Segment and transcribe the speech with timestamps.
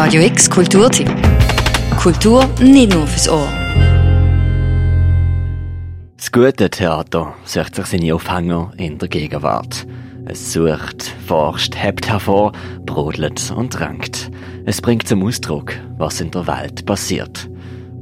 [0.00, 1.10] Radio X Kulturtipp.
[2.00, 3.48] Kultur nicht nur fürs Ohr.
[6.16, 9.88] Das gute Theater sucht sich seine Aufhänger in der Gegenwart.
[10.26, 12.52] Es sucht, forscht, hebt hervor,
[12.86, 14.30] brodelt und drängt.
[14.66, 17.50] Es bringt zum Ausdruck, was in der Welt passiert.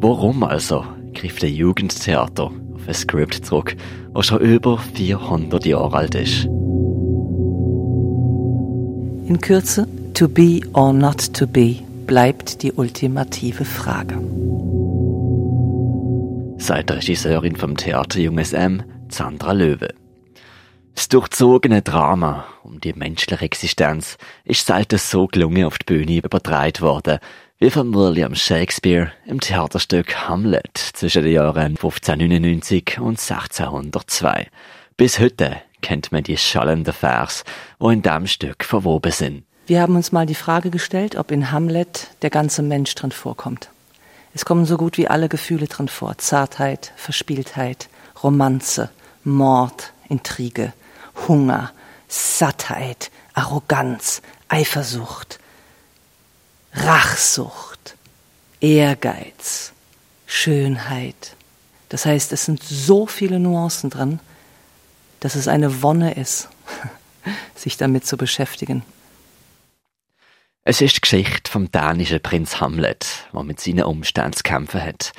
[0.00, 0.84] Warum also
[1.14, 3.76] griff der Jugendtheater auf ein Skript zurück,
[4.12, 6.46] das schon über 400 Jahre alt ist?
[9.26, 14.14] In Kürze, to be or not to be bleibt die ultimative Frage.
[16.56, 19.92] Sagt Regisseurin vom Theater Junges M, Sandra Löwe.
[20.94, 26.80] Das durchzogene Drama um die menschliche Existenz ist selten so gelungen auf die Bühne übertragen
[26.80, 27.18] worden,
[27.58, 34.46] wie von William Shakespeare im Theaterstück Hamlet zwischen den Jahren 1599 und 1602.
[34.96, 37.42] Bis heute kennt man die schallenden Vers,
[37.80, 39.44] wo in dem Stück verwoben sind.
[39.66, 43.70] Wir haben uns mal die Frage gestellt, ob in Hamlet der ganze Mensch drin vorkommt.
[44.34, 46.18] Es kommen so gut wie alle Gefühle drin vor.
[46.18, 47.88] Zartheit, Verspieltheit,
[48.22, 48.90] Romanze,
[49.22, 50.74] Mord, Intrige,
[51.28, 51.72] Hunger,
[52.08, 55.38] Sattheit, Arroganz, Eifersucht,
[56.74, 57.96] Rachsucht,
[58.60, 59.72] Ehrgeiz,
[60.26, 61.36] Schönheit.
[61.88, 64.20] Das heißt, es sind so viele Nuancen drin,
[65.20, 66.48] dass es eine Wonne ist,
[67.54, 68.82] sich damit zu beschäftigen.
[70.66, 75.12] Es ist die Geschichte vom dänischen Prinz Hamlet, der mit seinen Umständen zu kämpfen hat.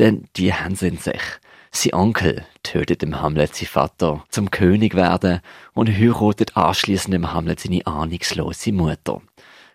[0.00, 1.22] Denn die haben sie in sich.
[1.70, 5.38] Sein Onkel tötet dem Hamlet sein Vater zum König werden
[5.72, 9.22] und heiratet anschließend dem Hamlet seine ahnungslose Mutter.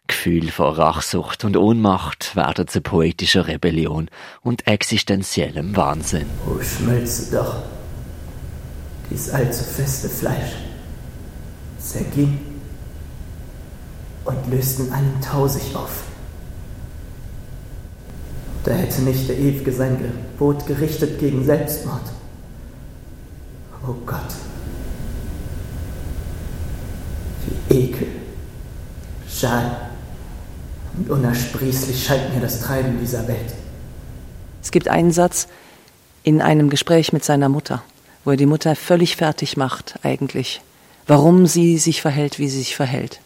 [0.07, 4.09] Gefühl von Rachsucht und Ohnmacht werden zu poetischer Rebellion
[4.41, 6.29] und existenziellem Wahnsinn.
[6.45, 7.63] Oh, schmelze doch
[9.09, 10.51] dies allzu feste Fleisch,
[11.77, 12.52] zerging
[14.25, 16.03] und lösten einen Tausig auf.
[18.63, 22.13] Da hätte nicht der Ewige sein Gebot gerichtet gegen Selbstmord.
[23.85, 24.21] Oh Gott,
[27.67, 28.07] wie Ekel,
[29.29, 29.89] Schal
[30.95, 33.53] und unersprießlich scheint mir das Treiben dieser Welt.
[34.61, 35.49] Es gibt einen Satz
[36.23, 37.83] in einem Gespräch mit seiner Mutter,
[38.23, 40.61] wo er die Mutter völlig fertig macht eigentlich,
[41.05, 43.19] warum sie sich verhält, wie sie sich verhält.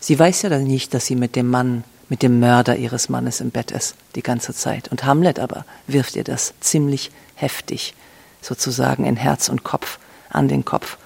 [0.00, 3.40] Sie weiß ja dann nicht, dass sie mit dem Mann, mit dem Mörder ihres Mannes
[3.40, 4.88] im Bett ist, die ganze Zeit.
[4.88, 7.94] Und Hamlet aber wirft ihr das ziemlich heftig,
[8.40, 9.98] sozusagen in Herz und Kopf,
[10.30, 10.96] an den Kopf.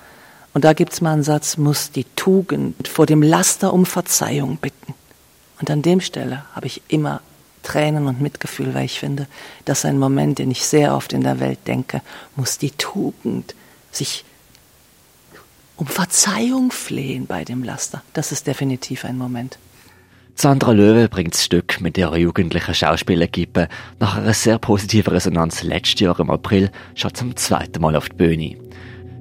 [0.55, 4.95] Und da gibt's mal einen Satz, muss die Tugend vor dem Laster um Verzeihung bitten.
[5.61, 7.21] Und an dem Stelle habe ich immer
[7.65, 9.27] Tränen und Mitgefühl, weil ich finde,
[9.65, 12.03] das ist ein Moment, den ich sehr oft in der Welt denke,
[12.37, 13.55] muss die Tugend
[13.91, 14.25] sich
[15.77, 18.03] um Verzeihung flehen bei dem Laster.
[18.13, 19.59] Das ist definitiv ein Moment.
[20.37, 23.69] Sandra Löwe bringt das Stück mit ihrer jugendlichen Schauspielequipe
[24.01, 28.17] nach einer sehr positiven Resonanz letztes Jahr im April schon zum zweiten Mal auf die
[28.17, 28.57] Bühne.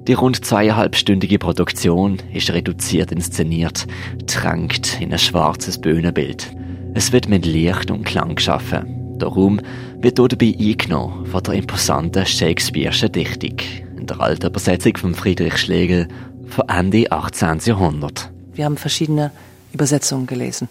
[0.08, 3.86] Die rund zweieinhalbstündige Produktion ist reduziert inszeniert,
[4.26, 6.52] drängt in ein schwarzes Bühnenbild.
[6.94, 9.18] Es wird mit Licht und Klang geschaffen.
[9.18, 9.60] Der Raum
[10.00, 13.56] wird dabei eingenommen von der imposanten Shakespeare'schen Dichtung,
[13.96, 16.08] in der alten Übersetzung von Friedrich Schlegel
[16.48, 17.60] von Ende 18.
[17.64, 18.30] Jahrhundert.
[18.52, 19.30] Wir haben verschiedene
[19.72, 20.68] Übersetzungen gelesen.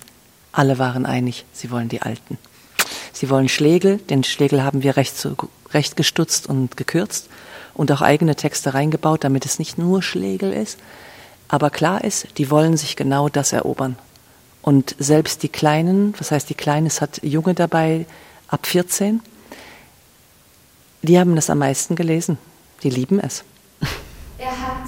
[0.51, 2.37] Alle waren einig, sie wollen die alten.
[3.11, 5.35] Sie wollen Schlegel, den Schlegel haben wir recht, so,
[5.73, 7.29] recht gestutzt und gekürzt
[7.73, 10.79] und auch eigene Texte reingebaut, damit es nicht nur Schlegel ist.
[11.47, 13.97] Aber klar ist, die wollen sich genau das erobern.
[14.61, 18.05] Und selbst die Kleinen, was heißt die Kleinen, es hat Junge dabei
[18.47, 19.21] ab 14,
[21.01, 22.37] die haben das am meisten gelesen.
[22.81, 23.43] Die lieben es.
[24.37, 24.87] Er hat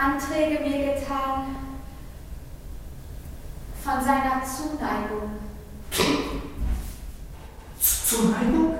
[0.00, 1.56] Anträge mir getan
[3.84, 5.32] von seiner Zuneigung.
[7.78, 8.74] Zuneigung?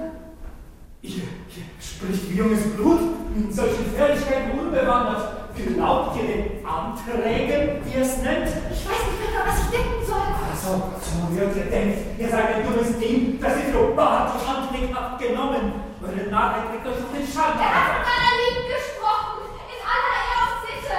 [1.03, 3.01] Ihr, ihr spricht wie junges Blut,
[3.37, 5.37] in solchen Fähigkeiten unbewandert.
[5.55, 8.49] Glaubt ihr den Anträgen, wie ihr es nennt?
[8.49, 10.29] Ich weiß nicht mehr, was ich denken soll.
[10.51, 10.71] Also,
[11.05, 15.21] so wird ihr denkt, ihr seid ein dummes Ding, das ihr so bartig Anträge habt
[15.21, 15.73] genommen.
[16.03, 17.61] Eure Narrheit trägt euch auf den Schaden.
[17.61, 20.41] Er hat von meiner Liebe gesprochen, in aller Ehr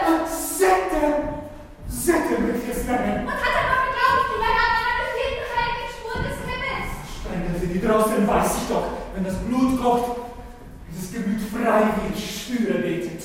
[0.07, 0.90] und Sitte.
[1.01, 1.13] Sitte!
[1.87, 3.25] Sitte möchte ich es nennen.
[3.25, 6.89] Und hat er noch geglaubt, die Männer an meiner befehlten heiligen Spuren des Himmels.
[7.17, 10.21] Sprengen Sie die draußen, weiß ich doch, wenn das Blut kocht,
[10.91, 13.23] dieses Gemüt freiwillig Schwüre betet.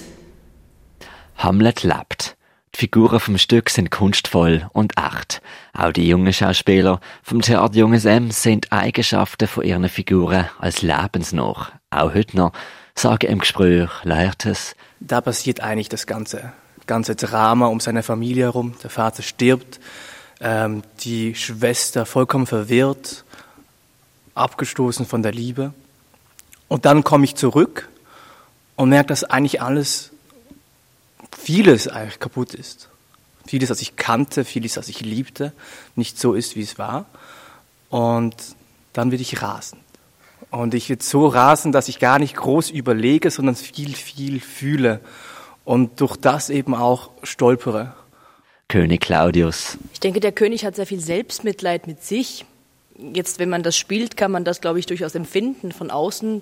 [1.36, 2.36] Hamlet lebt.
[2.74, 5.42] Die Figuren vom Stück sind kunstvoll und echt.
[5.74, 11.68] Auch die jungen Schauspieler vom Theater Junges M sind Eigenschaften von ihren Figuren als lebensnah.
[11.90, 12.52] Auch heute noch
[12.94, 14.74] sagen im Gespräch Lehrtes.
[15.00, 16.52] Da passiert eigentlich das ganze,
[16.86, 18.74] ganze Drama um seine Familie herum.
[18.82, 19.80] Der Vater stirbt,
[20.40, 23.24] ähm, die Schwester vollkommen verwirrt,
[24.34, 25.72] abgestoßen von der Liebe.
[26.68, 27.88] Und dann komme ich zurück
[28.76, 30.10] und merke, dass eigentlich alles,
[31.36, 32.88] vieles eigentlich kaputt ist.
[33.46, 35.52] Vieles, was ich kannte, vieles, was ich liebte,
[35.94, 37.06] nicht so ist, wie es war.
[37.90, 38.34] Und
[38.92, 39.80] dann werde ich rasend.
[40.50, 45.00] Und ich werde so rasend, dass ich gar nicht groß überlege, sondern viel, viel fühle.
[45.66, 47.92] Und durch das eben auch stolpere.
[48.68, 49.76] König Claudius.
[49.92, 52.44] Ich denke, der König hat sehr viel Selbstmitleid mit sich.
[52.96, 55.72] Jetzt, wenn man das spielt, kann man das, glaube ich, durchaus empfinden.
[55.72, 56.40] Von außen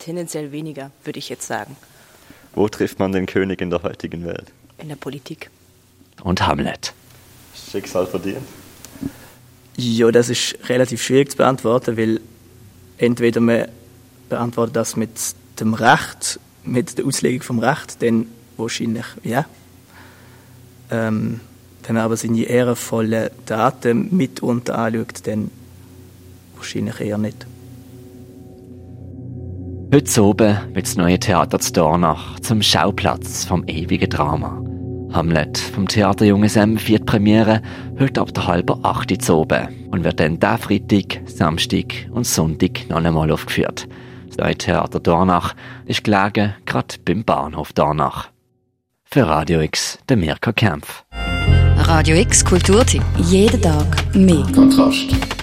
[0.00, 1.76] tendenziell weniger, würde ich jetzt sagen.
[2.54, 4.52] Wo trifft man den König in der heutigen Welt?
[4.78, 5.48] In der Politik.
[6.24, 6.92] Und Hamlet.
[7.70, 8.42] Schicksal verdient?
[9.76, 12.20] Ja, das ist relativ schwierig zu beantworten, weil
[12.98, 13.68] entweder man
[14.28, 15.10] beantwortet das mit
[15.60, 19.44] dem Recht, mit der Auslegung vom Recht, dann wahrscheinlich ja.
[20.90, 21.40] Ähm,
[21.86, 25.50] wenn man aber seine ehrenvollen Daten mitunter anschaut, dann
[26.56, 27.46] wahrscheinlich eher nicht.
[29.94, 34.62] Heute oben wird das neue Theater zu Dornach zum Schauplatz vom ewigen Drama.
[35.12, 37.62] Hamlet vom Theater Junge Sem viert Premiere
[37.98, 42.88] heute ab der halben acht zu oben und wird dann der Freitag, Samstag und Sonntag
[42.90, 43.88] noch einmal aufgeführt.
[44.26, 45.54] Das neue Theater Dornach
[45.86, 48.28] ist gelegen, gerade beim Bahnhof Dornach.
[49.08, 51.04] Für Radio X, der Mirka Kempf.
[51.76, 53.02] Radio X Kulturtipp.
[53.16, 54.44] Jeden Tag mehr.
[54.52, 55.35] Kontrast.